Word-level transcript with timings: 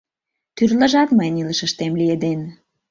Тӱрлыжат 0.55 1.09
мыйын 1.17 1.35
илышыштем 1.41 1.91
лиеден. 1.99 2.39